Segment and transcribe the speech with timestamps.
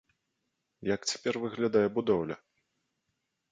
[0.95, 2.35] Як цяпер выглядае будоўля?